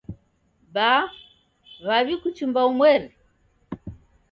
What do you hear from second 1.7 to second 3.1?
w'awi kuchumba umweri.